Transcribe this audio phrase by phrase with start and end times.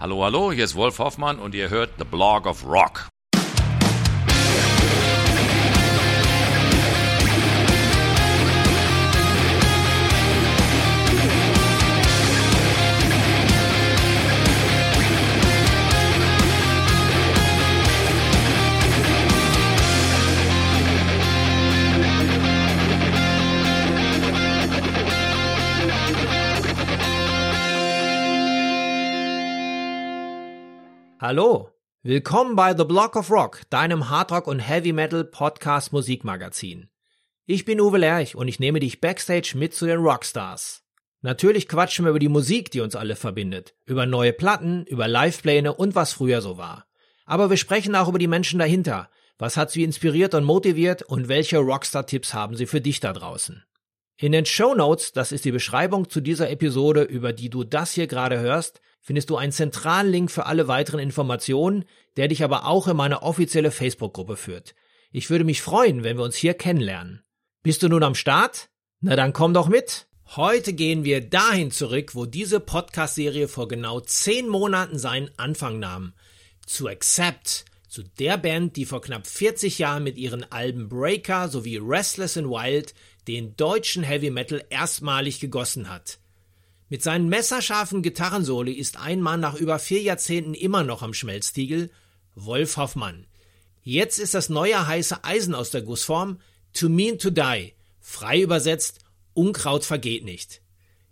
[0.00, 3.08] Hallo, hallo, hier ist Wolf Hoffmann und ihr hört The Blog of Rock.
[31.20, 31.70] Hallo,
[32.04, 36.90] willkommen bei The Block of Rock, deinem Hardrock und Heavy Metal Podcast Musikmagazin.
[37.44, 40.84] Ich bin Uwe Lerch und ich nehme dich backstage mit zu den Rockstars.
[41.20, 45.74] Natürlich quatschen wir über die Musik, die uns alle verbindet, über neue Platten, über Livepläne
[45.74, 46.86] und was früher so war.
[47.26, 49.10] Aber wir sprechen auch über die Menschen dahinter.
[49.38, 53.64] Was hat sie inspiriert und motiviert und welche Rockstar-Tipps haben sie für dich da draußen?
[54.18, 57.90] In den Show Notes, das ist die Beschreibung zu dieser Episode, über die du das
[57.90, 61.84] hier gerade hörst, findest du einen zentralen Link für alle weiteren Informationen,
[62.16, 64.74] der dich aber auch in meine offizielle Facebook-Gruppe führt.
[65.10, 67.22] Ich würde mich freuen, wenn wir uns hier kennenlernen.
[67.62, 68.68] Bist du nun am Start?
[69.00, 70.06] Na dann komm doch mit!
[70.36, 76.12] Heute gehen wir dahin zurück, wo diese Podcast-Serie vor genau zehn Monaten seinen Anfang nahm.
[76.66, 81.78] Zu Accept, zu der Band, die vor knapp 40 Jahren mit ihren Alben Breaker sowie
[81.78, 82.92] Restless and Wild
[83.26, 86.18] den deutschen Heavy Metal erstmalig gegossen hat.
[86.90, 91.90] Mit seinen messerscharfen Gitarrensoli ist ein Mann nach über vier Jahrzehnten immer noch am Schmelztiegel,
[92.34, 93.26] Wolf Hoffmann.
[93.82, 96.40] Jetzt ist das neue heiße Eisen aus der Gussform
[96.74, 99.00] To Mean to Die, frei übersetzt
[99.34, 100.62] Unkraut vergeht nicht.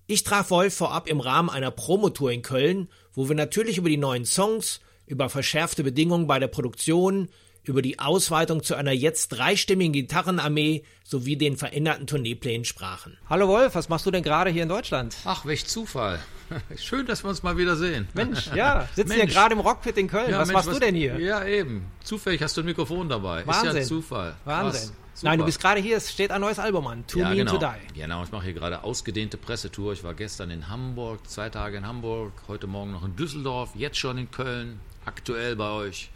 [0.07, 3.97] Ich traf Wolf vorab im Rahmen einer Promotour in Köln, wo wir natürlich über die
[3.97, 7.29] neuen Songs, über verschärfte Bedingungen bei der Produktion,
[7.69, 13.17] über die Ausweitung zu einer jetzt dreistimmigen Gitarrenarmee sowie den veränderten Tourneeplänen sprachen.
[13.29, 15.17] Hallo Wolf, was machst du denn gerade hier in Deutschland?
[15.25, 16.21] Ach, welch Zufall.
[16.77, 18.07] Schön, dass wir uns mal wieder sehen.
[18.15, 20.31] Mensch, ja, sitzen hier gerade im Rockpit in Köln.
[20.31, 21.19] Ja, was Mensch, machst was, du denn hier?
[21.19, 21.87] Ja, eben.
[22.05, 23.45] Zufällig hast du ein Mikrofon dabei.
[23.47, 23.71] Wahnsinn.
[23.71, 24.37] Ist ja Zufall.
[24.45, 24.91] Wahnsinn.
[25.23, 27.53] Nein, du bist gerade hier, es steht ein neues Album an, To ja, Me genau.
[27.53, 28.01] to Die.
[28.01, 29.95] Genau, ich mache hier gerade ausgedehnte Pressetour.
[29.95, 33.97] Ich war gestern in Hamburg, zwei Tage in Hamburg, heute Morgen noch in Düsseldorf, jetzt
[33.97, 36.11] schon in Köln, aktuell bei euch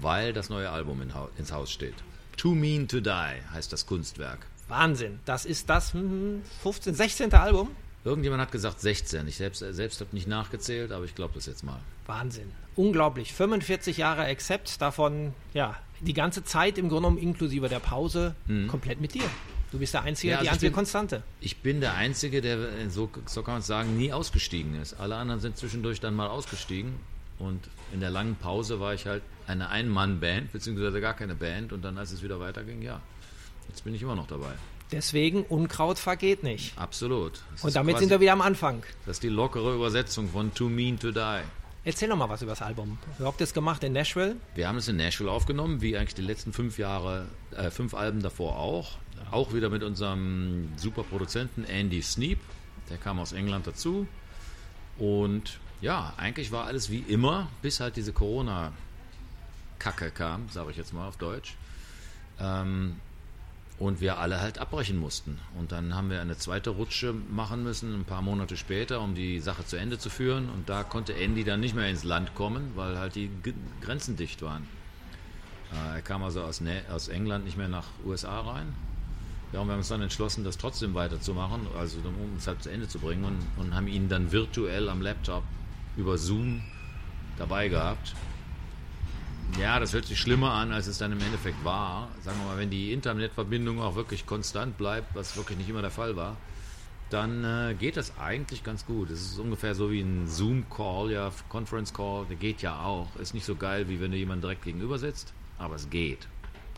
[0.00, 1.94] weil das neue Album in, ins Haus steht.
[2.36, 3.10] Too Mean to Die
[3.52, 4.46] heißt das Kunstwerk.
[4.68, 7.34] Wahnsinn, das ist das 15., hm, 16.
[7.34, 7.70] Album?
[8.04, 9.28] Irgendjemand hat gesagt 16.
[9.28, 11.80] Ich selbst, selbst habe nicht nachgezählt, aber ich glaube das jetzt mal.
[12.06, 12.50] Wahnsinn.
[12.76, 13.34] Unglaublich.
[13.34, 18.68] 45 Jahre Accept, davon ja die ganze Zeit im Grunde genommen inklusive der Pause mhm.
[18.68, 19.24] komplett mit dir.
[19.70, 21.22] Du bist der Einzige, ja, also die einzige bin, Konstante.
[21.40, 22.58] Ich bin der Einzige, der,
[22.88, 24.94] so, so kann man es sagen, nie ausgestiegen ist.
[24.94, 26.94] Alle anderen sind zwischendurch dann mal ausgestiegen.
[27.38, 27.60] Und
[27.92, 31.72] in der langen Pause war ich halt eine Ein-Mann-Band, beziehungsweise gar keine Band.
[31.72, 33.00] Und dann, als es wieder weiterging, ja,
[33.68, 34.52] jetzt bin ich immer noch dabei.
[34.92, 36.76] Deswegen Unkraut vergeht nicht.
[36.76, 37.42] Absolut.
[37.52, 38.82] Das und damit sind wir wieder am Anfang.
[39.06, 41.40] Das ist die lockere Übersetzung von Too Mean to Die.
[41.84, 42.98] Erzähl noch mal was über das Album.
[43.18, 44.36] Wie habt ihr das gemacht in Nashville?
[44.54, 48.20] Wir haben es in Nashville aufgenommen, wie eigentlich die letzten fünf Jahre, äh, fünf Alben
[48.20, 48.98] davor auch.
[49.30, 52.38] Auch wieder mit unserem super Produzenten Andy Sneap.
[52.90, 54.06] Der kam aus England dazu.
[54.98, 58.72] Und ja, eigentlich war alles wie immer, bis halt diese Corona-
[59.80, 61.56] Kacke kam, sage ich jetzt mal auf Deutsch.
[62.38, 62.96] Ähm,
[63.80, 65.38] und wir alle halt abbrechen mussten.
[65.58, 69.40] Und dann haben wir eine zweite Rutsche machen müssen, ein paar Monate später, um die
[69.40, 70.50] Sache zu Ende zu führen.
[70.50, 74.16] Und da konnte Andy dann nicht mehr ins Land kommen, weil halt die G Grenzen
[74.16, 74.68] dicht waren.
[75.72, 76.62] Äh, er kam also aus,
[76.92, 78.74] aus, England nicht mehr nach USA rein.
[79.52, 82.70] Ja, und wir haben uns dann entschlossen, das trotzdem weiterzumachen, also um es halt zu
[82.70, 85.42] Ende zu bringen und, und haben ihn dann virtuell am Laptop
[85.96, 86.60] über Zoom
[87.38, 88.14] dabei gehabt.
[89.58, 92.08] Ja, das hört sich schlimmer an, als es dann im Endeffekt war.
[92.22, 95.90] Sagen wir mal, wenn die Internetverbindung auch wirklich konstant bleibt, was wirklich nicht immer der
[95.90, 96.36] Fall war,
[97.10, 99.10] dann äh, geht das eigentlich ganz gut.
[99.10, 103.14] Es ist ungefähr so wie ein Zoom-Call, ja, Conference-Call, der geht ja auch.
[103.16, 106.28] Ist nicht so geil, wie wenn du jemanden direkt gegenüber sitzt, aber es geht.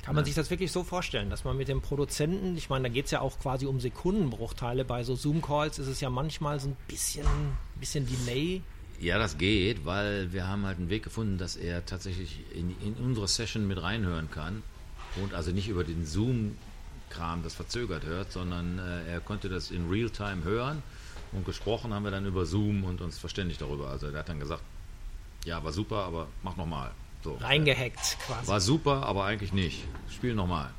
[0.03, 2.93] Kann man sich das wirklich so vorstellen, dass man mit dem Produzenten, ich meine, da
[2.93, 6.71] geht es ja auch quasi um Sekundenbruchteile, bei so Zoom-Calls ist es ja manchmal so
[6.71, 7.27] ein bisschen,
[7.78, 8.62] bisschen Delay
[9.02, 12.94] ja, das geht, weil wir haben halt einen Weg gefunden, dass er tatsächlich in, in
[12.94, 14.62] unsere Session mit reinhören kann
[15.20, 19.90] und also nicht über den Zoom-Kram das verzögert hört, sondern äh, er konnte das in
[19.90, 20.82] Realtime hören
[21.32, 23.90] und gesprochen haben wir dann über Zoom und uns verständigt darüber.
[23.90, 24.62] Also er hat dann gesagt,
[25.44, 26.93] ja, war super, aber mach nochmal.
[27.25, 28.46] So, Reingehackt quasi.
[28.48, 29.84] War super, aber eigentlich nicht.
[30.10, 30.70] Spiel nochmal.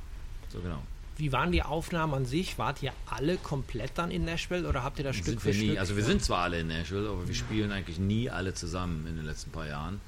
[0.50, 0.82] So genau.
[1.18, 2.58] Wie waren die Aufnahmen an sich?
[2.58, 5.68] Wart ihr alle komplett dann in Nashville oder habt ihr das Stück für nie.
[5.68, 5.80] Stück?
[5.80, 9.16] Also wir sind zwar alle in Nashville, aber wir spielen eigentlich nie alle zusammen in
[9.16, 10.02] den letzten paar Jahren.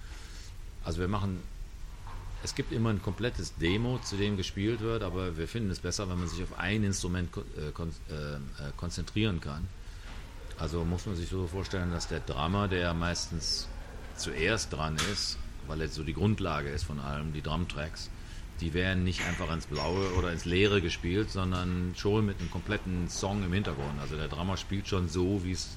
[0.84, 1.42] Also wir machen,
[2.44, 6.10] es gibt immer ein komplettes Demo, zu dem gespielt wird, aber wir finden es besser,
[6.10, 8.38] wenn man sich auf ein Instrument äh, äh, äh,
[8.78, 9.68] konzentrieren kann.
[10.58, 13.68] Also muss man sich so vorstellen, dass der Drummer, der meistens
[14.16, 15.38] zuerst dran ist,
[15.68, 18.10] weil jetzt so die Grundlage ist von allem, die Drumtracks,
[18.62, 23.10] die werden nicht einfach ins Blaue oder ins Leere gespielt, sondern schon mit einem kompletten
[23.10, 24.00] Song im Hintergrund.
[24.00, 25.76] Also der Drummer spielt schon so, wie es,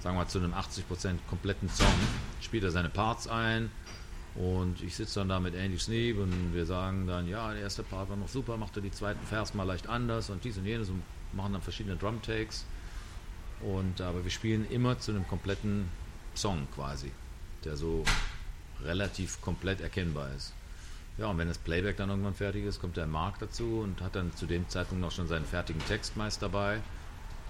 [0.00, 1.86] sagen wir mal, zu einem 80% kompletten Song,
[2.40, 3.70] spielt er seine Parts ein
[4.34, 7.82] und ich sitze dann da mit Andy Sneap und wir sagen dann, ja, der erste
[7.82, 10.66] Part war noch super, macht er die zweiten Vers mal leicht anders und dies und
[10.66, 11.02] jenes und
[11.32, 12.64] machen dann verschiedene Drum-Takes.
[13.60, 15.88] Und aber wir spielen immer zu einem kompletten
[16.34, 17.10] Song quasi,
[17.64, 18.04] der so
[18.84, 20.52] relativ komplett erkennbar ist.
[21.18, 24.14] Ja, und wenn das Playback dann irgendwann fertig ist, kommt der Mark dazu und hat
[24.14, 26.80] dann zu dem Zeitpunkt noch schon seinen fertigen Text meist dabei.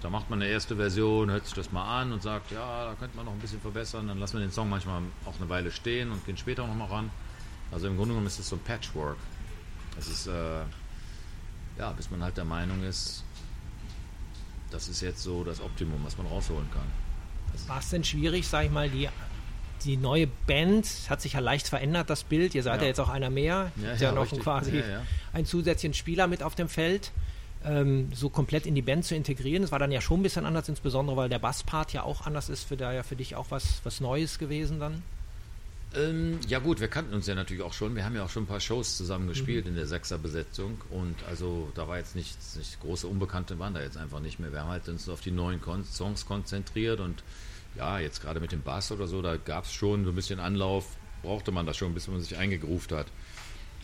[0.01, 2.95] Da macht man eine erste Version, hört sich das mal an und sagt, ja, da
[2.95, 4.07] könnte man noch ein bisschen verbessern.
[4.07, 6.85] Dann lassen wir den Song manchmal auch eine Weile stehen und gehen später noch mal
[6.85, 7.11] ran.
[7.71, 9.17] Also im Grunde genommen ist es so ein Patchwork.
[9.99, 10.63] Es ist, äh,
[11.77, 13.23] ja, bis man halt der Meinung ist,
[14.71, 17.67] das ist jetzt so das Optimum, was man rausholen kann.
[17.67, 19.09] War es denn schwierig, sag ich mal, die
[19.85, 22.55] die neue Band hat sich ja leicht verändert, das Bild.
[22.55, 23.71] Ihr seid ja, ja jetzt auch einer mehr.
[23.75, 24.41] Ja, ja, ja noch richtig.
[24.41, 24.83] quasi
[25.33, 27.11] einen zusätzlichen Spieler mit auf dem Feld.
[27.65, 29.63] Ähm, so komplett in die Band zu integrieren.
[29.63, 32.49] Das war dann ja schon ein bisschen anders, insbesondere weil der Basspart ja auch anders
[32.49, 32.63] ist.
[32.63, 35.03] Für da ja für dich auch was, was Neues gewesen dann.
[35.95, 37.95] Ähm, ja gut, wir kannten uns ja natürlich auch schon.
[37.95, 39.71] Wir haben ja auch schon ein paar Shows zusammen gespielt mhm.
[39.71, 43.97] in der Sechser-Besetzung und also da war jetzt nichts, nicht große Unbekannte waren da jetzt
[43.97, 44.51] einfach nicht mehr.
[44.51, 47.23] Wir haben halt uns auf die neuen Kon Songs konzentriert und
[47.75, 50.39] ja, jetzt gerade mit dem Bass oder so, da gab es schon so ein bisschen
[50.39, 53.07] Anlauf, brauchte man das schon, bis man sich eingegruft hat.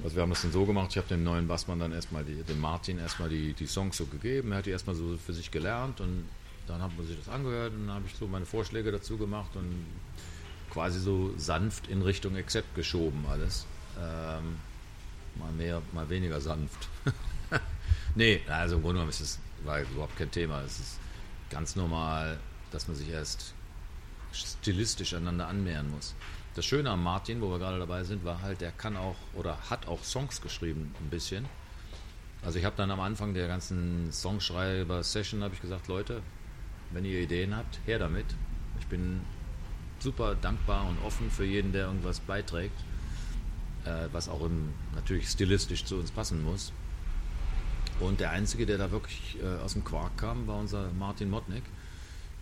[0.04, 2.44] Also wir haben das dann so gemacht, ich habe dem neuen Bassmann dann erstmal, die,
[2.44, 5.50] dem Martin erstmal die, die Songs so gegeben, er hat die erstmal so für sich
[5.50, 6.26] gelernt und
[6.68, 9.56] dann hat man sich das angehört und dann habe ich so meine Vorschläge dazu gemacht
[9.56, 9.86] und
[10.76, 13.66] quasi so sanft in Richtung Accept geschoben alles.
[13.98, 14.58] Ähm,
[15.36, 16.90] mal mehr, mal weniger sanft.
[18.16, 20.62] nee, also im Grunde genommen ist es war überhaupt kein Thema.
[20.64, 21.00] Es ist
[21.50, 22.38] ganz normal,
[22.72, 23.54] dass man sich erst
[24.34, 26.14] stilistisch einander annähern muss.
[26.56, 29.58] Das Schöne am Martin, wo wir gerade dabei sind, war halt, der kann auch oder
[29.70, 31.46] hat auch Songs geschrieben, ein bisschen.
[32.44, 36.22] Also ich habe dann am Anfang der ganzen Songschreiber-Session habe ich gesagt, Leute,
[36.92, 38.26] wenn ihr Ideen habt, her damit.
[38.82, 39.22] Ich bin
[40.06, 42.80] super dankbar und offen für jeden, der irgendwas beiträgt,
[43.86, 46.72] äh, was auch im, natürlich stilistisch zu uns passen muss.
[48.00, 51.64] Und der Einzige, der da wirklich äh, aus dem Quark kam, war unser Martin Motnik.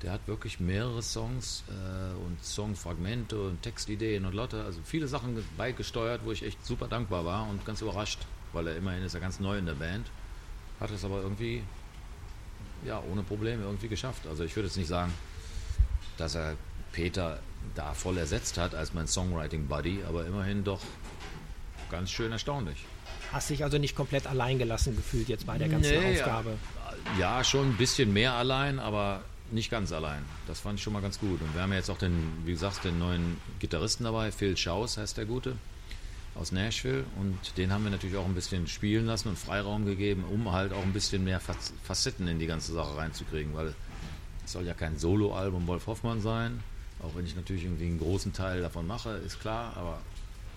[0.02, 5.42] Der hat wirklich mehrere Songs äh, und Songfragmente und Textideen und Lotte, also viele Sachen
[5.56, 8.20] beigesteuert, wo ich echt super dankbar war und ganz überrascht,
[8.52, 10.08] weil er immerhin ist er ganz neu in der Band.
[10.82, 11.64] Hat es aber irgendwie,
[12.86, 14.28] ja, ohne Probleme irgendwie geschafft.
[14.28, 15.14] Also ich würde jetzt nicht sagen,
[16.18, 16.58] dass er
[16.94, 17.40] Peter
[17.76, 20.80] da voll ersetzt hat als mein Songwriting-Buddy, aber immerhin doch
[21.92, 22.86] ganz schön erstaunlich.
[23.34, 26.58] Hast dich also nicht komplett allein gelassen gefühlt jetzt bei der ganzen nee, Aufgabe?
[27.20, 30.24] Ja, ja, schon ein bisschen mehr allein, aber nicht ganz allein.
[30.48, 31.42] Das fand ich schon mal ganz gut.
[31.42, 34.98] Und wir haben ja jetzt auch den, wie gesagt, den neuen Gitarristen dabei, Phil Schaus
[34.98, 35.56] heißt der Gute,
[36.36, 37.06] aus Nashville.
[37.20, 40.74] Und den haben wir natürlich auch ein bisschen spielen lassen und Freiraum gegeben, um halt
[40.74, 43.74] auch ein bisschen mehr Facetten in die ganze Sache reinzukriegen, weil
[44.46, 46.62] es soll ja kein Solo-Album Wolf Hoffmann sein,
[47.02, 50.00] auch wenn ich natürlich irgendwie einen großen Teil davon mache, ist klar, aber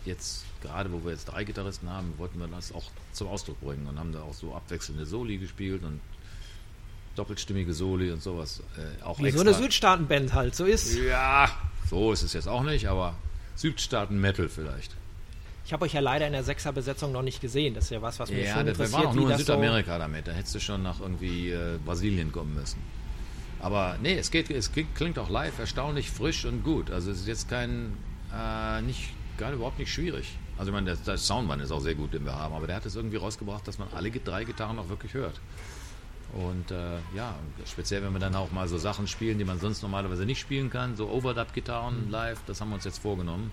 [0.05, 3.87] jetzt, gerade wo wir jetzt drei Gitarristen haben, wollten wir das auch zum Ausdruck bringen
[3.87, 6.01] und haben da auch so abwechselnde Soli gespielt und
[7.17, 8.63] doppelstimmige Soli und sowas.
[8.77, 9.43] Äh, auch Wie extra.
[9.43, 10.97] so eine Südstaaten-Band halt, so ist.
[10.97, 11.51] Ja,
[11.89, 13.17] so ist es jetzt auch nicht, aber
[13.57, 14.95] Südstaaten-Metal vielleicht.
[15.65, 17.75] Ich habe euch ja leider in der Sechser-Besetzung noch nicht gesehen.
[17.75, 18.93] Das ist ja was, was mich ja, schon interessiert.
[18.93, 20.29] Ja, wir waren auch nur in Südamerika so damit.
[20.29, 22.79] Da hättest du schon nach irgendwie äh, Brasilien kommen müssen.
[23.61, 26.91] Aber nee, es, geht, es klingt auch live erstaunlich frisch und gut.
[26.91, 27.97] Also es ist jetzt kein,
[28.35, 30.37] äh, nicht, gar überhaupt nicht schwierig.
[30.59, 32.77] Also ich meine, der, der Soundmann ist auch sehr gut, den wir haben, aber der
[32.77, 35.41] hat es irgendwie rausgebracht, dass man alle drei Gitarren auch wirklich hört.
[36.33, 37.35] Und äh, ja,
[37.67, 40.71] speziell wenn wir dann auch mal so Sachen spielen, die man sonst normalerweise nicht spielen
[40.71, 42.11] kann, so Overdub-Gitarren mhm.
[42.11, 43.53] live, das haben wir uns jetzt vorgenommen.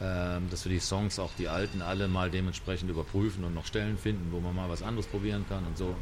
[0.00, 3.98] Ähm, dass wir die Songs, auch die alten, alle mal dementsprechend überprüfen und noch Stellen
[3.98, 5.94] finden, wo man mal was anderes probieren kann und so.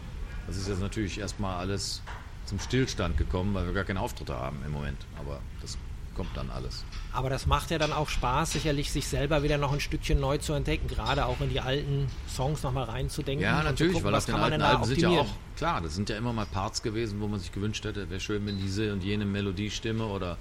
[0.46, 2.02] Das ist jetzt natürlich erstmal alles
[2.48, 4.98] zum Stillstand gekommen, weil wir gar keine Auftritte haben im Moment.
[5.18, 5.78] Aber das
[6.14, 6.84] kommt dann alles.
[7.12, 10.38] Aber das macht ja dann auch Spaß, sicherlich sich selber wieder noch ein Stückchen neu
[10.38, 13.44] zu entdecken, gerade auch in die alten Songs nochmal reinzudenken.
[13.44, 16.16] Ja, natürlich, gucken, weil auf den alten Alben sind ja auch, klar, das sind ja
[16.16, 19.24] immer mal Parts gewesen, wo man sich gewünscht hätte, wäre schön, wenn diese und jene
[19.24, 20.36] Melodiestimme oder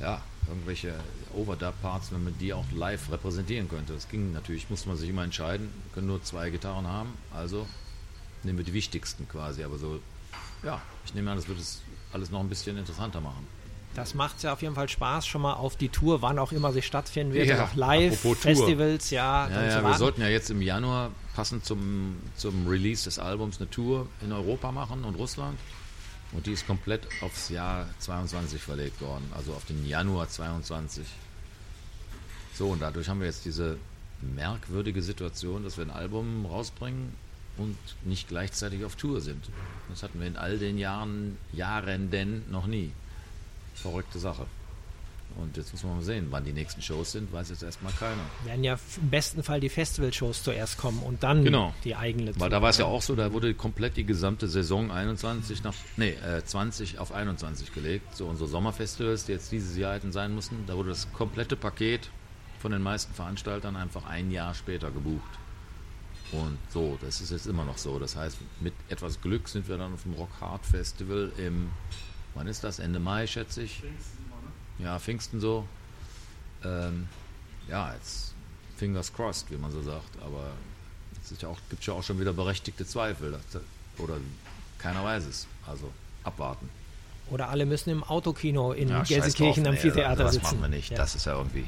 [0.00, 0.94] ja, irgendwelche
[1.34, 3.94] Overdub-Parts, wenn man die auch live repräsentieren könnte.
[3.94, 7.66] Das ging natürlich, musste man sich immer entscheiden, wir können nur zwei Gitarren haben, also
[8.42, 10.00] nehmen wir die wichtigsten quasi, aber so,
[10.62, 11.82] ja, ich nehme an, das wird es
[12.12, 13.46] alles noch ein bisschen interessanter machen.
[13.94, 16.70] Das macht ja auf jeden Fall Spaß, schon mal auf die Tour, wann auch immer
[16.70, 19.48] sie stattfinden wird, ja, auch live, Festivals, ja.
[19.48, 23.70] Ja, ja wir sollten ja jetzt im Januar passend zum, zum Release des Albums eine
[23.70, 25.58] Tour in Europa machen und Russland.
[26.32, 31.06] Und die ist komplett aufs Jahr 22 verlegt worden, also auf den Januar 22.
[32.52, 33.78] So, und dadurch haben wir jetzt diese
[34.20, 37.14] merkwürdige Situation, dass wir ein Album rausbringen
[37.58, 39.44] und nicht gleichzeitig auf Tour sind.
[39.88, 42.92] Das hatten wir in all den Jahren, Jahren denn noch nie.
[43.74, 44.46] Verrückte Sache.
[45.34, 48.22] Und jetzt muss man mal sehen, wann die nächsten Shows sind, weiß jetzt erstmal keiner.
[48.44, 51.74] Werden ja im besten Fall die Festival-Shows zuerst kommen und dann genau.
[51.84, 52.38] die eigene.
[52.40, 55.74] Weil da war es ja auch so, da wurde komplett die gesamte Saison 21 nach,
[55.98, 58.16] nee, äh, 20 auf 21 gelegt.
[58.16, 62.08] So unsere Sommerfestivals, die jetzt dieses Jahr hätten sein müssen, da wurde das komplette Paket
[62.58, 65.22] von den meisten Veranstaltern einfach ein Jahr später gebucht.
[66.32, 67.98] Und so, das ist jetzt immer noch so.
[67.98, 71.70] Das heißt, mit etwas Glück sind wir dann auf dem Rock Hard Festival im,
[72.34, 72.78] wann ist das?
[72.78, 73.82] Ende Mai, schätze ich.
[74.78, 75.66] Ja, Pfingsten so.
[76.64, 77.08] Ähm,
[77.68, 78.34] ja, jetzt
[78.76, 80.20] fingers crossed, wie man so sagt.
[80.24, 80.52] Aber
[81.22, 83.38] es ja gibt es ja auch schon wieder berechtigte Zweifel.
[83.98, 84.16] Oder
[84.78, 85.46] keiner weiß es.
[85.66, 85.90] Also
[86.24, 86.68] abwarten.
[87.30, 90.42] Oder alle müssen im Autokino in ja, Gelsenkirchen Amphitheater nee, sitzen.
[90.42, 90.90] Das machen wir nicht.
[90.90, 90.96] Ja.
[90.96, 91.64] Das ist ja irgendwie,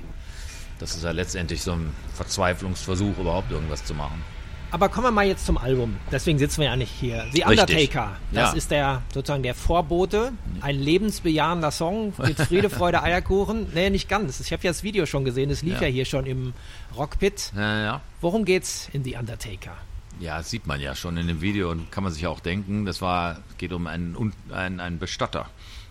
[0.78, 4.22] das ist ja letztendlich so ein Verzweiflungsversuch, überhaupt irgendwas zu machen.
[4.70, 5.96] Aber kommen wir mal jetzt zum Album.
[6.12, 7.26] Deswegen sitzen wir ja nicht hier.
[7.32, 8.16] The Undertaker.
[8.32, 8.56] Das ja.
[8.56, 10.32] ist der sozusagen der Vorbote.
[10.60, 13.68] Ein lebensbejahender Song mit Friede, Freude, Eierkuchen.
[13.74, 14.40] Nee, nicht ganz.
[14.40, 15.50] Ich habe ja das Video schon gesehen.
[15.50, 15.86] Es lief ja.
[15.86, 16.52] ja, hier schon im
[16.96, 17.52] Rockpit.
[17.56, 18.00] Ja, ja.
[18.20, 19.76] Worum geht's in The Undertaker?
[20.20, 22.84] Ja, das sieht man ja schon in dem Video und kann man sich auch denken,
[22.84, 25.46] das war, geht um einen, einen, einen Bestatter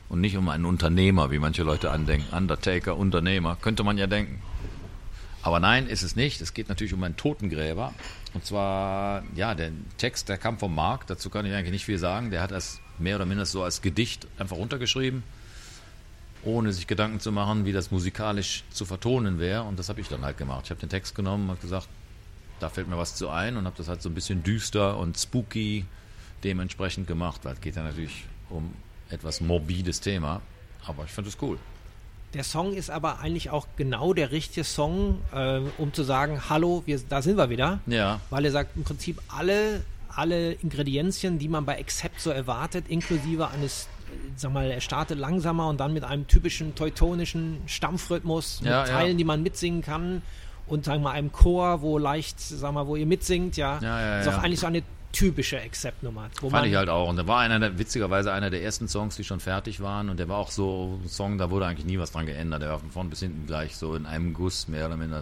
[0.10, 2.36] und nicht um einen Unternehmer, wie manche Leute andenken.
[2.36, 4.42] Undertaker, Unternehmer, könnte man ja denken.
[5.48, 6.42] Aber nein, ist es nicht.
[6.42, 7.94] Es geht natürlich um einen Totengräber.
[8.34, 12.00] Und zwar, ja, der Text, der kam vom Marc, dazu kann ich eigentlich nicht viel
[12.00, 12.32] sagen.
[12.32, 15.24] Der hat das mehr oder minder so als Gedicht einfach runtergeschrieben,
[16.44, 19.64] ohne sich Gedanken zu machen, wie das musikalisch zu vertonen wäre.
[19.64, 20.64] Und das habe ich dann halt gemacht.
[20.66, 21.88] Ich habe den Text genommen und gesagt,
[22.60, 25.18] da fällt mir was zu ein und habe das halt so ein bisschen düster und
[25.18, 25.86] spooky
[26.44, 28.74] dementsprechend gemacht, weil es geht ja natürlich um
[29.10, 30.42] etwas morbides Thema.
[30.86, 31.58] Aber ich fand es cool.
[32.34, 36.84] Der Song ist aber eigentlich auch genau der richtige Song, äh, um zu sagen, hallo,
[36.86, 37.80] wir, da sind wir wieder.
[37.88, 38.20] Ja.
[38.30, 43.48] Weil er sagt im Prinzip alle, alle Ingredienzien, die man bei Accept so erwartet, inklusive
[43.48, 43.88] eines,
[44.36, 49.12] sag mal, er startet langsamer und dann mit einem typischen teutonischen Stampfrhythmus, ja, mit Teilen,
[49.12, 49.18] ja.
[49.18, 50.22] die man mitsingen kann
[50.68, 53.80] und sagen wir mal einem Chor, wo leicht, sag mal, wo ihr mitsingt, ja.
[53.82, 54.84] ja, ja ist auch eigentlich so eine
[55.18, 56.30] typische Accept-Nummer.
[56.50, 57.10] Fand ich halt auch.
[57.10, 60.10] Und da war einer der, witzigerweise einer der ersten Songs, die schon fertig waren.
[60.10, 62.62] Und der war auch so ein Song, da wurde eigentlich nie was dran geändert.
[62.62, 65.22] Der war von vorn bis hinten gleich so in einem Guss mehr oder minder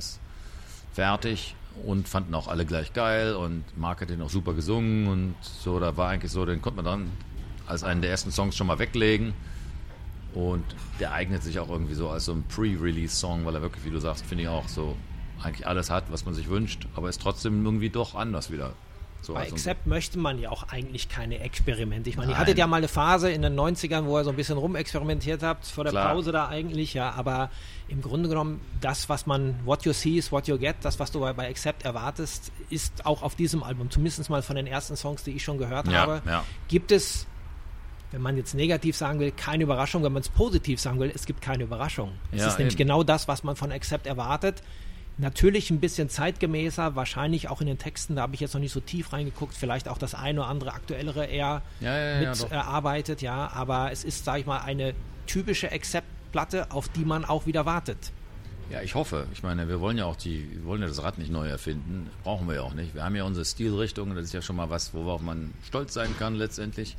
[0.93, 1.55] fertig.
[1.85, 3.35] Und fanden auch alle gleich geil.
[3.35, 5.07] Und Mark hat den auch super gesungen.
[5.07, 7.11] Und so, da war eigentlich so, den konnte man dann
[7.65, 9.33] als einen der ersten Songs schon mal weglegen.
[10.33, 10.65] Und
[10.99, 13.99] der eignet sich auch irgendwie so als so ein Pre-Release-Song, weil er wirklich, wie du
[13.99, 14.97] sagst, finde ich auch so
[15.41, 18.73] eigentlich alles hat, was man sich wünscht, aber ist trotzdem irgendwie doch anders wieder.
[19.25, 22.11] So, Bei Accept möchte man ja auch eigentlich keine Experimente.
[22.11, 24.35] Ich meine, ihr hattet ja mal eine Phase in den 90ern, wo ihr so ein
[24.35, 26.13] bisschen rumexperimentiert habt, vor der Klar.
[26.13, 27.49] Pause da eigentlich, ja, aber
[27.87, 31.11] im Grunde genommen, das, was man, what you see is what you get, das, was
[31.11, 34.95] du bei, bei Accept erwartest, ist auch auf diesem Album, zumindest mal von den ersten
[34.95, 36.43] Songs, die ich schon gehört ja, habe, ja.
[36.67, 37.25] gibt es
[38.11, 40.01] wenn man jetzt negativ sagen will, keine Überraschung.
[40.03, 42.13] Wenn man es positiv sagen will, es gibt keine Überraschung.
[42.31, 42.87] Es ja, ist nämlich eben.
[42.87, 44.63] genau das, was man von Accept erwartet.
[45.17, 48.73] Natürlich ein bisschen zeitgemäßer, wahrscheinlich auch in den Texten, da habe ich jetzt noch nicht
[48.73, 53.21] so tief reingeguckt, vielleicht auch das eine oder andere aktuellere eher ja, ja, ja, mitarbeitet,
[53.21, 54.93] äh, ja, aber es ist, sage ich mal, eine
[55.25, 58.11] typische Accept-Platte, auf die man auch wieder wartet.
[58.69, 59.27] Ja, ich hoffe.
[59.31, 62.09] Ich meine, wir wollen ja auch die, wir wollen ja das Rad nicht neu erfinden.
[62.23, 62.95] Brauchen wir ja auch nicht.
[62.95, 66.15] Wir haben ja unsere Stilrichtung, das ist ja schon mal was, worauf man stolz sein
[66.17, 66.97] kann letztendlich.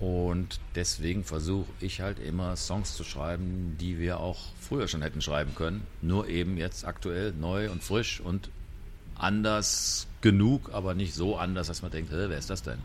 [0.00, 5.20] Und deswegen versuche ich halt immer Songs zu schreiben, die wir auch früher schon hätten
[5.20, 5.86] schreiben können.
[6.00, 8.48] Nur eben jetzt aktuell neu und frisch und
[9.14, 12.78] anders genug, aber nicht so anders, dass man denkt, wer ist das denn?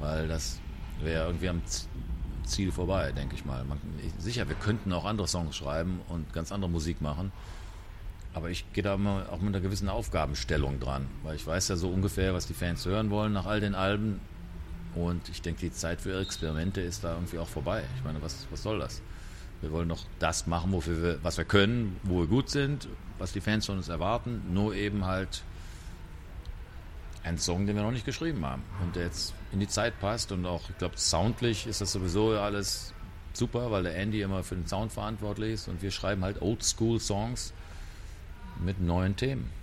[0.00, 0.58] Weil das
[1.00, 1.62] wäre irgendwie am
[2.44, 3.64] Ziel vorbei, denke ich mal.
[3.64, 3.78] Man,
[4.18, 7.30] sicher, wir könnten auch andere Songs schreiben und ganz andere Musik machen.
[8.34, 11.76] Aber ich gehe da immer auch mit einer gewissen Aufgabenstellung dran, weil ich weiß ja
[11.76, 14.20] so ungefähr, was die Fans hören wollen nach all den Alben.
[14.94, 17.84] Und ich denke, die Zeit für Experimente ist da irgendwie auch vorbei.
[17.96, 19.00] Ich meine, was, was soll das?
[19.60, 23.32] Wir wollen doch das machen, wofür wir, was wir können, wo wir gut sind, was
[23.32, 25.42] die Fans von uns erwarten, nur eben halt
[27.22, 30.32] ein Song, den wir noch nicht geschrieben haben und der jetzt in die Zeit passt
[30.32, 32.92] und auch, ich glaube, soundlich ist das sowieso alles
[33.32, 37.52] super, weil der Andy immer für den Sound verantwortlich ist und wir schreiben halt Old-School-Songs
[38.64, 39.61] mit neuen Themen.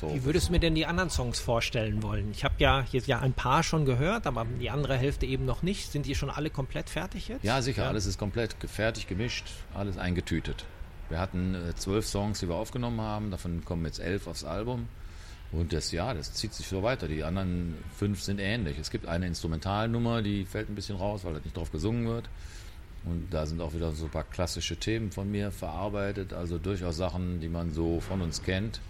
[0.00, 0.14] So.
[0.14, 2.30] Wie würdest du mir denn die anderen Songs vorstellen wollen?
[2.30, 5.62] Ich habe ja jetzt ja ein paar schon gehört, aber die andere Hälfte eben noch
[5.62, 5.90] nicht.
[5.90, 7.44] Sind die schon alle komplett fertig jetzt?
[7.44, 7.82] Ja, sicher.
[7.82, 7.88] Ja.
[7.88, 10.64] Alles ist komplett fertig gemischt, alles eingetütet.
[11.08, 13.30] Wir hatten äh, zwölf Songs, die wir aufgenommen haben.
[13.30, 14.88] Davon kommen jetzt elf aufs Album.
[15.50, 17.08] Und das, ja, das zieht sich so weiter.
[17.08, 18.78] Die anderen fünf sind ähnlich.
[18.78, 22.28] Es gibt eine Instrumentalnummer, die fällt ein bisschen raus, weil da nicht drauf gesungen wird.
[23.04, 26.96] Und da sind auch wieder so ein paar klassische Themen von mir verarbeitet, also durchaus
[26.96, 28.80] Sachen, die man so von uns kennt.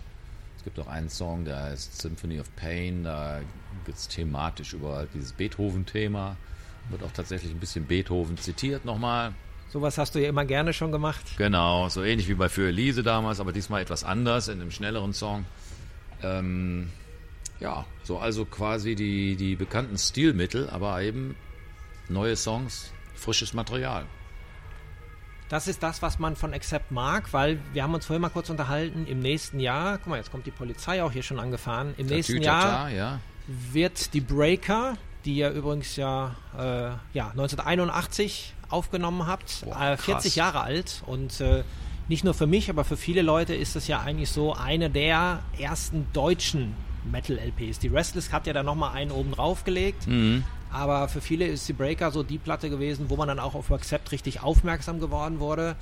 [0.68, 3.40] Es gibt auch einen Song, der heißt Symphony of Pain, da
[3.86, 6.36] geht es thematisch über dieses Beethoven-Thema.
[6.90, 9.32] Wird auch tatsächlich ein bisschen Beethoven zitiert nochmal.
[9.70, 11.24] Sowas hast du ja immer gerne schon gemacht.
[11.38, 15.14] Genau, so ähnlich wie bei Für Elise damals, aber diesmal etwas anders in einem schnelleren
[15.14, 15.46] Song.
[16.22, 16.90] Ähm,
[17.60, 21.34] ja, so also quasi die, die bekannten Stilmittel, aber eben
[22.10, 24.04] neue Songs, frisches Material.
[25.48, 28.50] Das ist das, was man von Accept mag, weil wir haben uns vorhin mal kurz
[28.50, 32.06] unterhalten, im nächsten Jahr, guck mal, jetzt kommt die Polizei auch hier schon angefahren, im
[32.06, 33.20] nächsten Jahr ja.
[33.46, 40.36] wird die Breaker, die ihr übrigens ja, äh, ja 1981 aufgenommen habt, Boah, äh, 40
[40.36, 41.64] Jahre alt und äh,
[42.08, 45.42] nicht nur für mich, aber für viele Leute ist es ja eigentlich so eine der
[45.58, 46.74] ersten deutschen
[47.10, 47.78] Metal-LPs.
[47.78, 50.06] Die Restless hat ja da nochmal einen oben drauf gelegt.
[50.06, 50.44] Mhm.
[50.72, 53.70] Aber für viele ist die Breaker so die Platte gewesen, wo man dann auch auf
[53.72, 55.76] Accept richtig aufmerksam geworden wurde.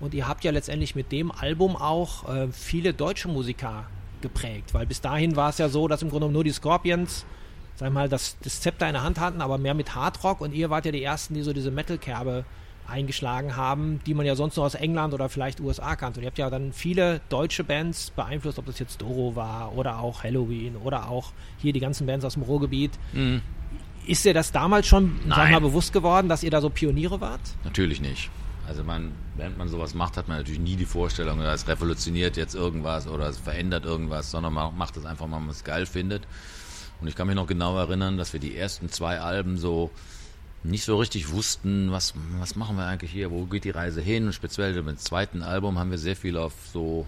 [0.00, 3.86] Und ihr habt ja letztendlich mit dem Album auch äh, viele deutsche Musiker
[4.20, 7.24] geprägt, weil bis dahin war es ja so, dass im Grunde nur die Scorpions,
[7.76, 10.70] sag mal, das, das Zepter in der Hand hatten, aber mehr mit Hardrock und ihr
[10.70, 12.44] wart ja die Ersten, die so diese Metal-Kerbe
[12.88, 16.18] eingeschlagen haben, die man ja sonst nur aus England oder vielleicht USA kannte.
[16.18, 20.00] Und ihr habt ja dann viele deutsche Bands beeinflusst, ob das jetzt Doro war oder
[20.00, 22.92] auch Halloween oder auch hier die ganzen Bands aus dem Ruhrgebiet.
[23.12, 23.42] Mhm.
[24.06, 27.40] Ist dir das damals schon sag mal, bewusst geworden, dass ihr da so Pioniere wart?
[27.64, 28.30] Natürlich nicht.
[28.66, 32.54] Also man, während man sowas macht, hat man natürlich nie die Vorstellung, es revolutioniert jetzt
[32.54, 36.22] irgendwas oder es verändert irgendwas, sondern man macht es einfach, weil man es geil findet.
[37.00, 39.90] Und ich kann mich noch genau erinnern, dass wir die ersten zwei Alben so
[40.64, 44.26] nicht so richtig wussten, was, was machen wir eigentlich hier, wo geht die Reise hin.
[44.26, 47.06] Und speziell mit dem zweiten Album haben wir sehr viel auf so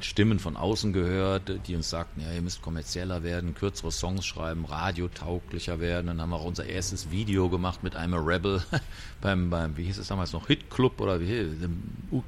[0.00, 4.64] Stimmen von außen gehört, die uns sagten, ja, ihr müsst kommerzieller werden, kürzere Songs schreiben,
[4.64, 6.06] radiotauglicher werden.
[6.06, 8.62] Dann haben wir auch unser erstes Video gemacht mit einem Rebel
[9.20, 11.48] beim, beim, wie hieß es damals noch, Hit Club oder wie,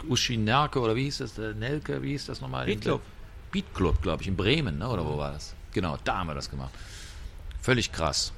[0.09, 2.67] Uschinerke oder wie hieß das, Nelke, wie hieß das nochmal?
[2.67, 3.03] Beat Club.
[3.53, 4.89] Beat Club, glaube ich, in Bremen, ne?
[4.89, 5.55] oder wo war das?
[5.73, 6.73] Genau, da haben wir das gemacht.
[7.61, 8.33] Völlig krass.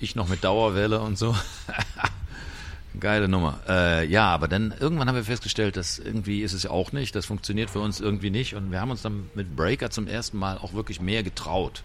[0.00, 1.36] Ich noch mit Dauerwelle und so.
[3.00, 3.60] Geile Nummer.
[3.68, 7.14] Äh, ja, aber dann irgendwann haben wir festgestellt, dass irgendwie ist es ja auch nicht,
[7.16, 10.38] das funktioniert für uns irgendwie nicht und wir haben uns dann mit Breaker zum ersten
[10.38, 11.82] Mal auch wirklich mehr getraut.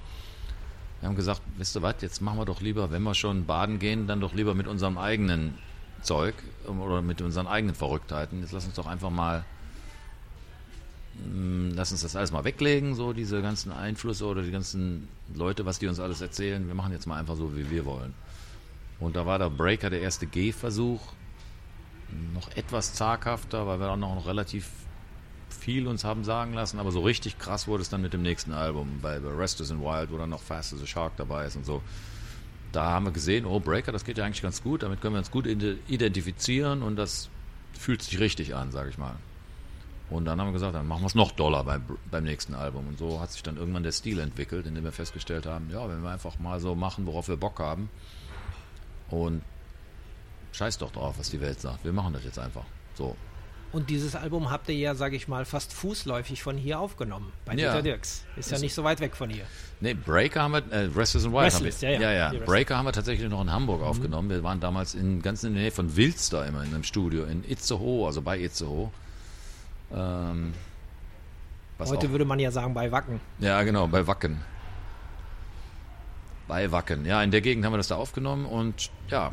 [1.00, 3.80] Wir haben gesagt, wisst ihr was, jetzt machen wir doch lieber, wenn wir schon baden
[3.80, 5.58] gehen, dann doch lieber mit unserem eigenen
[6.04, 6.36] Zeug
[6.68, 8.42] oder mit unseren eigenen Verrücktheiten.
[8.42, 9.46] Jetzt lass uns doch einfach mal
[11.24, 15.66] hm, lass uns das alles mal weglegen, so diese ganzen Einflüsse oder die ganzen Leute,
[15.66, 16.68] was die uns alles erzählen.
[16.68, 18.14] Wir machen jetzt mal einfach so, wie wir wollen.
[19.00, 21.02] Und da war der Breaker der erste Gehversuch.
[22.34, 24.70] Noch etwas zaghafter, weil wir auch noch relativ
[25.50, 28.54] viel uns haben sagen lassen, aber so richtig krass wurde es dann mit dem nächsten
[28.54, 31.66] Album, bei Restless in Wild, wo dann noch Fast as a Shark dabei ist und
[31.66, 31.82] so.
[32.72, 35.20] Da haben wir gesehen, oh, Breaker, das geht ja eigentlich ganz gut, damit können wir
[35.20, 37.30] uns gut identifizieren und das
[37.74, 39.16] fühlt sich richtig an, sage ich mal.
[40.10, 42.88] Und dann haben wir gesagt, dann machen wir es noch doller beim, beim nächsten Album.
[42.88, 46.02] Und so hat sich dann irgendwann der Stil entwickelt, indem wir festgestellt haben, ja, wenn
[46.02, 47.90] wir einfach mal so machen, worauf wir Bock haben.
[49.10, 49.42] Und
[50.54, 51.84] scheiß doch drauf, was die Welt sagt.
[51.84, 52.66] Wir machen das jetzt einfach.
[52.96, 53.16] So.
[53.72, 57.32] Und dieses Album habt ihr ja, sage ich mal, fast fußläufig von hier aufgenommen.
[57.46, 57.80] Bei ja.
[57.82, 58.26] Dirks.
[58.36, 59.44] Ist ja nicht so weit weg von hier.
[59.80, 61.92] Nee, Breaker haben wir, äh, Restless and Wild Restless, haben wir.
[62.00, 62.12] Ja, ja.
[62.12, 62.46] ja, ja.
[62.46, 63.88] Breaker haben wir tatsächlich noch in Hamburg mhm.
[63.88, 64.30] aufgenommen.
[64.30, 67.44] Wir waren damals in, ganz in der Nähe von Wilster immer in einem Studio, in
[67.48, 68.90] Itzehoe, also bei Itzehoe.
[69.94, 70.54] Ähm,
[71.80, 73.22] Heute auch, würde man ja sagen bei Wacken.
[73.40, 74.42] Ja, genau, bei Wacken.
[76.50, 77.06] Bei Wacken.
[77.06, 79.32] Ja, in der Gegend haben wir das da aufgenommen und ja.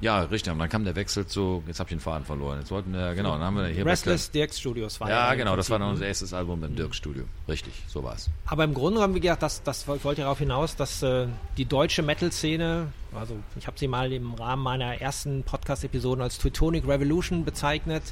[0.00, 0.52] Ja, richtig.
[0.52, 1.62] Und dann kam der Wechsel zu.
[1.68, 2.58] Jetzt habe ich den Faden verloren.
[2.58, 3.86] Jetzt wollten wir, genau, dann haben wir hier.
[3.86, 5.28] Restless Dirks Studios war ja.
[5.28, 7.24] Ja, genau, das war dann unser erstes Album im Dirks Studio.
[7.48, 8.28] Richtig, so war es.
[8.44, 12.02] Aber im Grunde haben wir gedacht, das, das wollte darauf hinaus, dass äh, die deutsche
[12.02, 18.02] Metal-Szene, also ich habe sie mal im Rahmen meiner ersten Podcast-Episoden als Teutonic Revolution bezeichnet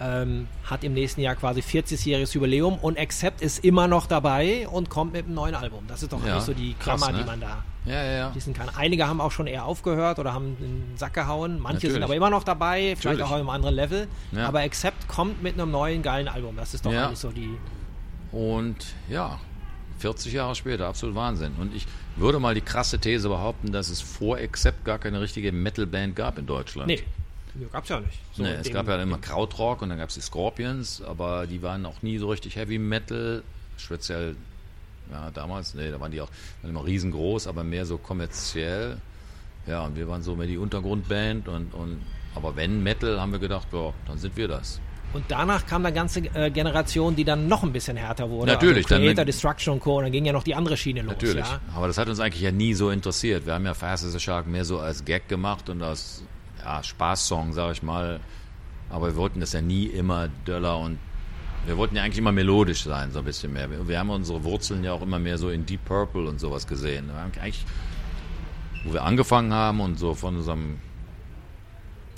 [0.00, 4.88] ähm, hat im nächsten Jahr quasi 40-jähriges Jubiläum und Accept ist immer noch dabei und
[4.88, 5.84] kommt mit einem neuen Album.
[5.88, 7.18] Das ist doch ja, eigentlich so die Klammer, krass, ne?
[7.18, 8.68] die man da ja, ja, wissen kann.
[8.76, 11.58] Einige haben auch schon eher aufgehört oder haben den Sack gehauen.
[11.58, 11.94] Manche Natürlich.
[11.94, 13.22] sind aber immer noch dabei, vielleicht Natürlich.
[13.22, 14.08] auch auf einem anderen Level.
[14.36, 16.56] Aber Accept kommt mit einem neuen geilen Album.
[16.56, 17.56] Das ist doch eigentlich so die.
[18.32, 19.38] Und ja,
[19.98, 21.52] 40 Jahre später, absolut Wahnsinn.
[21.58, 21.86] Und ich
[22.16, 26.38] würde mal die krasse These behaupten, dass es vor Accept gar keine richtige Metal-Band gab
[26.38, 26.86] in Deutschland.
[26.88, 27.02] Nee,
[27.72, 28.18] Gab es ja nicht.
[28.32, 31.62] So nee, es gab ja immer Krautrock und dann gab es die Scorpions, aber die
[31.62, 33.42] waren auch nie so richtig Heavy Metal,
[33.76, 34.36] speziell
[35.10, 36.30] ja, damals, nee, da waren die auch
[36.62, 38.98] waren immer riesengroß, aber mehr so kommerziell.
[39.66, 42.00] Ja, und wir waren so mehr die Untergrundband und, und
[42.34, 44.80] aber wenn Metal, haben wir gedacht, ja, dann sind wir das.
[45.12, 48.52] Und danach kam eine ganze äh, Generation, die dann noch ein bisschen härter wurde.
[48.52, 48.84] Natürlich.
[48.86, 49.98] Also Creator, dann, Destruction und Co.
[49.98, 51.14] Und dann ging ja noch die andere Schiene los.
[51.14, 51.44] Natürlich.
[51.44, 51.60] Ja?
[51.74, 53.44] Aber das hat uns eigentlich ja nie so interessiert.
[53.44, 56.22] Wir haben ja Fast as a Shark mehr so als Gag gemacht und aus
[56.64, 58.20] ja, Spaßsong, sag ich mal.
[58.88, 60.98] Aber wir wollten das ja nie immer döller und
[61.66, 63.68] wir wollten ja eigentlich immer melodisch sein, so ein bisschen mehr.
[63.86, 67.08] Wir, haben unsere Wurzeln ja auch immer mehr so in Deep Purple und sowas gesehen.
[67.08, 67.64] Wir haben eigentlich,
[68.84, 70.78] wo wir angefangen haben und so von unserem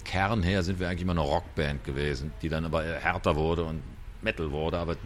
[0.04, 3.82] Kern her sind wir eigentlich immer eine Rockband gewesen, die dann aber härter wurde und
[4.22, 4.78] Metal wurde.
[4.78, 4.96] Aber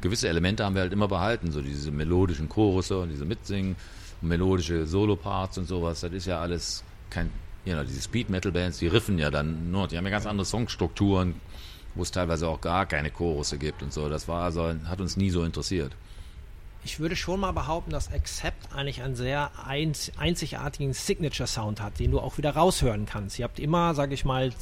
[0.00, 3.76] gewisse Elemente haben wir halt immer behalten, so diese melodischen Chorusse und diese Mitsingen,
[4.20, 6.00] melodische Soloparts und sowas.
[6.00, 7.30] Das ist ja alles kein,
[7.72, 10.44] know, diese Speed Metal Bands, die riffen ja dann nur, die haben ja ganz andere
[10.44, 11.34] Songstrukturen,
[11.94, 14.08] wo es teilweise auch gar keine Chorusse gibt und so.
[14.08, 15.92] Das war also, hat uns nie so interessiert.
[16.84, 19.50] Ich würde schon mal behaupten, dass Accept eigentlich einen sehr
[20.18, 23.38] einzigartigen Signature-Sound hat, den du auch wieder raushören kannst.
[23.38, 24.52] Ihr habt immer, sage ich mal,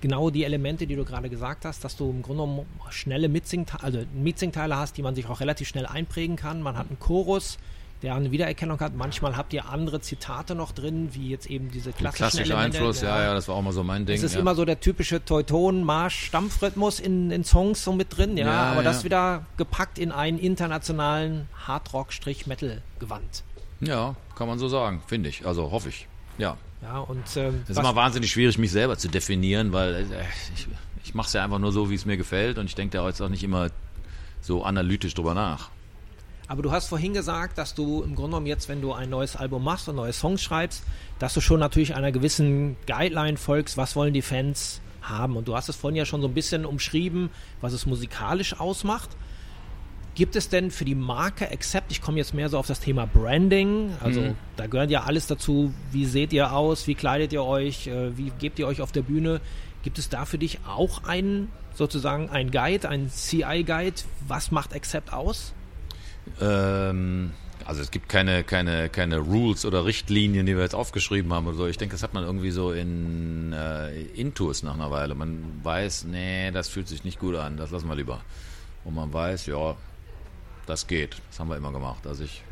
[0.00, 3.82] genau die Elemente, die du gerade gesagt hast, dass du im Grunde genommen schnelle Mitsingteile,
[3.82, 6.62] also Mitsingteile hast, die man sich auch relativ schnell einprägen kann.
[6.62, 7.58] Man hat einen Chorus,
[8.02, 8.94] der eine Wiedererkennung hat.
[8.96, 13.22] Manchmal habt ihr andere Zitate noch drin, wie jetzt eben diese klassischen Klassische Einfluss, ja,
[13.22, 14.16] ja, das war auch mal so mein Ding.
[14.16, 14.40] Es ist ja.
[14.40, 18.72] immer so der typische Teuton, Marsch, Stampfrhythmus in, in Songs so mit drin, ja, ja
[18.72, 23.44] aber das wieder gepackt in einen internationalen Hardrock-Metal-Gewand.
[23.80, 26.56] Ja, kann man so sagen, finde ich, also hoffe ich, ja.
[26.82, 30.04] Ja, und ähm, es ist immer wahnsinnig schwierig, mich selber zu definieren, weil äh,
[30.56, 30.66] ich,
[31.04, 33.06] ich mache es ja einfach nur so, wie es mir gefällt und ich denke da
[33.06, 33.70] jetzt auch nicht immer
[34.40, 35.70] so analytisch drüber nach.
[36.52, 39.36] Aber du hast vorhin gesagt, dass du im Grunde genommen jetzt, wenn du ein neues
[39.36, 40.82] Album machst und neue Songs schreibst,
[41.18, 45.38] dass du schon natürlich einer gewissen Guideline folgst, was wollen die Fans haben.
[45.38, 47.30] Und du hast es vorhin ja schon so ein bisschen umschrieben,
[47.62, 49.08] was es musikalisch ausmacht.
[50.14, 53.06] Gibt es denn für die Marke Accept, ich komme jetzt mehr so auf das Thema
[53.06, 54.34] Branding, also mhm.
[54.56, 58.30] da gehört ja alles dazu, wie seht ihr aus, wie kleidet ihr euch, äh, wie
[58.38, 59.40] gebt ihr euch auf der Bühne.
[59.84, 65.14] Gibt es da für dich auch einen, sozusagen ein Guide, ein CI-Guide, was macht Accept
[65.14, 65.54] aus?
[66.40, 67.32] Ähm,
[67.64, 71.56] also es gibt keine, keine, keine Rules oder Richtlinien, die wir jetzt aufgeschrieben haben oder
[71.56, 71.66] so.
[71.66, 75.14] Ich denke, das hat man irgendwie so in äh, Intus nach einer Weile.
[75.14, 78.20] Man weiß, nee, das fühlt sich nicht gut an, das lassen wir lieber.
[78.84, 79.76] Und man weiß, ja,
[80.66, 81.16] das geht.
[81.30, 82.06] Das haben wir immer gemacht.
[82.06, 82.42] Also ich,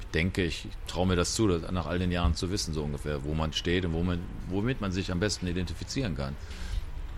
[0.00, 2.82] ich denke, ich traue mir das zu, das nach all den Jahren zu wissen, so
[2.82, 6.36] ungefähr, wo man steht und wo man, womit man sich am besten identifizieren kann.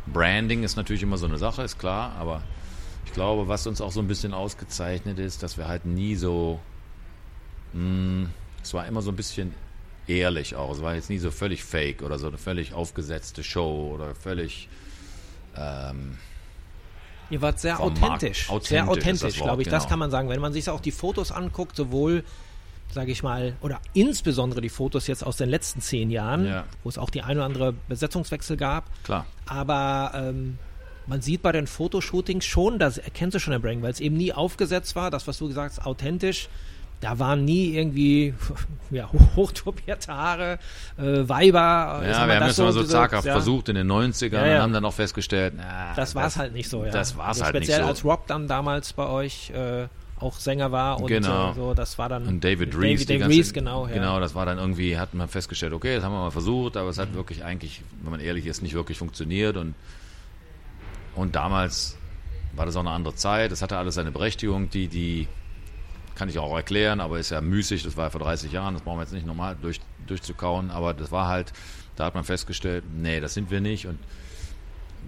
[0.07, 2.43] Branding ist natürlich immer so eine Sache, ist klar, aber
[3.11, 6.61] ich glaube, was uns auch so ein bisschen ausgezeichnet ist, dass wir halt nie so,
[7.73, 8.31] mh, hm,
[8.63, 9.53] es war immer so ein bisschen
[10.07, 10.73] ehrlich auch.
[10.73, 14.69] Es war jetzt nie so völlig fake oder so eine völlig aufgesetzte Show oder völlig.
[15.57, 16.19] Ähm,
[17.31, 18.49] Ihr wart sehr authentisch.
[18.49, 18.69] authentisch.
[18.69, 19.67] Sehr authentisch, glaube ich.
[19.67, 19.77] Genau.
[19.77, 20.29] Das kann man sagen.
[20.29, 22.23] Wenn man sich auch die Fotos anguckt, sowohl,
[22.93, 26.65] sage ich mal, oder insbesondere die Fotos jetzt aus den letzten zehn Jahren, ja.
[26.85, 28.85] wo es auch die ein oder andere Besetzungswechsel gab.
[29.03, 29.27] Klar.
[29.47, 30.59] Aber ähm,
[31.11, 34.17] man sieht bei den Fotoshootings schon, das erkennst du schon der Branding, weil es eben
[34.17, 36.49] nie aufgesetzt war, das, was du gesagt hast, authentisch.
[37.01, 38.35] Da waren nie irgendwie
[38.91, 40.59] ja, hochtopierte Haare,
[40.99, 42.03] äh, Weiber.
[42.07, 43.33] Ja, wir haben das mal so zaghaft ja.
[43.33, 44.57] versucht in den 90ern ja, ja.
[44.57, 46.85] und haben dann auch festgestellt, na, das war es halt nicht so.
[46.85, 46.93] Ja.
[46.93, 47.73] Das war es also halt nicht so.
[47.73, 49.89] Speziell als Rob dann damals bei euch äh,
[50.21, 51.51] auch Sänger war und genau.
[51.51, 52.27] äh, so, das war dann.
[52.27, 53.07] Und David Reeves.
[53.07, 53.89] David, David Reeves, genau.
[53.89, 53.95] Ja.
[53.95, 56.91] Genau, das war dann irgendwie, hat man festgestellt, okay, das haben wir mal versucht, aber
[56.91, 59.75] es hat wirklich eigentlich, wenn man ehrlich ist, nicht wirklich funktioniert und
[61.15, 61.97] und damals
[62.53, 63.53] war das auch eine andere Zeit.
[63.53, 64.71] Es hatte alles seine Berechtigung.
[64.71, 65.29] Die, die
[66.15, 67.83] kann ich auch erklären, aber ist ja müßig.
[67.83, 68.75] Das war ja vor 30 Jahren.
[68.75, 70.71] Das brauchen wir jetzt nicht nochmal durch, durchzukauen.
[70.71, 71.53] Aber das war halt,
[71.97, 73.87] da hat man festgestellt, nee, das sind wir nicht.
[73.87, 73.99] Und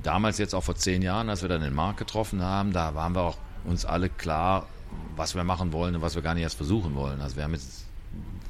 [0.02, 3.14] damals jetzt auch vor zehn Jahren, als wir dann den Markt getroffen haben, da waren
[3.14, 4.66] wir auch uns alle klar,
[5.16, 7.20] was wir machen wollen und was wir gar nicht erst versuchen wollen.
[7.20, 7.86] Also wir haben jetzt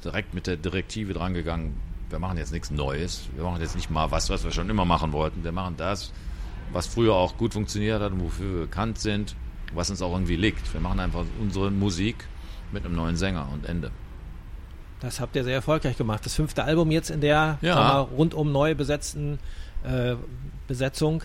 [0.03, 3.27] direkt mit der Direktive dran gegangen, wir machen jetzt nichts Neues.
[3.35, 5.43] Wir machen jetzt nicht mal was, was wir schon immer machen wollten.
[5.43, 6.11] Wir machen das,
[6.73, 9.35] was früher auch gut funktioniert hat und wofür wir bekannt sind,
[9.73, 10.73] was uns auch irgendwie liegt.
[10.73, 12.27] Wir machen einfach unsere Musik
[12.71, 13.91] mit einem neuen Sänger und Ende.
[14.99, 16.25] Das habt ihr sehr erfolgreich gemacht.
[16.25, 17.75] Das fünfte Album jetzt in der ja.
[17.75, 19.37] mal, rundum neu besetzten
[19.83, 20.15] äh,
[20.67, 21.23] Besetzung.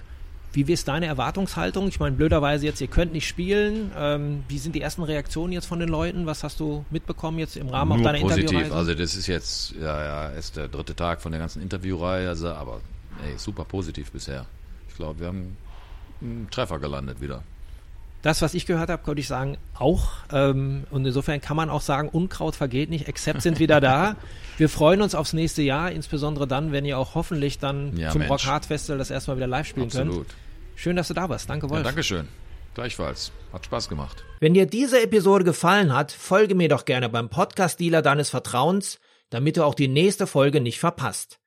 [0.53, 1.89] Wie ist deine Erwartungshaltung?
[1.89, 3.93] Ich meine, blöderweise jetzt, ihr könnt nicht spielen.
[3.97, 6.27] Ähm, wie sind die ersten Reaktionen jetzt von den Leuten?
[6.27, 8.51] Was hast du mitbekommen jetzt im Rahmen Nur auch deiner positiv.
[8.51, 8.75] Interviewreise?
[8.75, 12.49] Also das ist jetzt, ja, ja, ist der dritte Tag von der ganzen Interviewreihe, also,
[12.49, 12.81] aber
[13.25, 14.47] ey, super positiv bisher
[14.99, 15.57] glaube, wir haben
[16.21, 17.43] einen Treffer gelandet wieder.
[18.23, 20.11] Das, was ich gehört habe, könnte ich sagen, auch.
[20.33, 24.17] Ähm, und insofern kann man auch sagen, Unkraut vergeht nicht, Accept sind wieder da.
[24.59, 28.19] Wir freuen uns aufs nächste Jahr, insbesondere dann, wenn ihr auch hoffentlich dann ja, zum
[28.19, 28.31] Mensch.
[28.33, 30.15] Rock Hard Festival das erstmal wieder live spielen Absolut.
[30.15, 30.35] könnt.
[30.75, 31.49] Schön, dass du da warst.
[31.49, 31.79] Danke, Wolf.
[31.79, 32.27] Ja, Dankeschön.
[32.75, 33.31] Gleichfalls.
[33.53, 34.25] Hat Spaß gemacht.
[34.41, 38.99] Wenn dir diese Episode gefallen hat, folge mir doch gerne beim Podcast-Dealer deines Vertrauens,
[39.31, 41.39] damit du auch die nächste Folge nicht verpasst.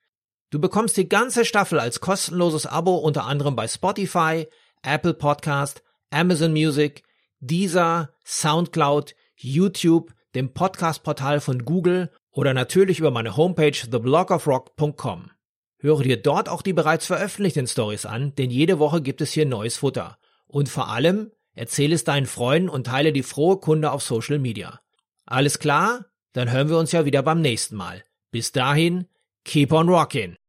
[0.52, 4.48] Du bekommst die ganze Staffel als kostenloses Abo unter anderem bei Spotify,
[4.84, 7.04] Apple Podcast, Amazon Music,
[7.40, 15.32] Deezer, Soundcloud, YouTube, dem Podcast-Portal von Google oder natürlich über meine Homepage theblogofrock.com.
[15.80, 19.46] Höre dir dort auch die bereits veröffentlichten Stories an, denn jede Woche gibt es hier
[19.46, 20.18] neues Futter.
[20.48, 24.82] Und vor allem, erzähle es deinen Freunden und teile die frohe Kunde auf Social Media.
[25.26, 26.08] Alles klar?
[26.34, 28.04] Dann hören wir uns ja wieder beim nächsten Mal.
[28.32, 29.08] Bis dahin,
[29.46, 30.41] keep on rockin'!